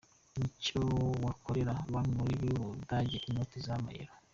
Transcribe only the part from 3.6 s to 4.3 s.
z’amayero.